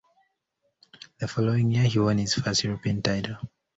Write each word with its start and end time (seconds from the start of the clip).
The 1.19 1.27
following 1.27 1.69
year, 1.69 1.83
he 1.83 1.99
won 1.99 2.17
his 2.17 2.33
first 2.33 2.63
European 2.63 3.03
title. 3.03 3.37